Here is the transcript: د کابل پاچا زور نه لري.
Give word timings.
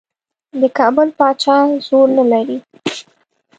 د 0.61 0.63
کابل 0.77 1.07
پاچا 1.17 1.57
زور 1.87 2.07
نه 2.17 2.23
لري. 2.31 2.57